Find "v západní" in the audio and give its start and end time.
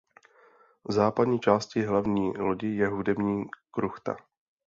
0.83-1.39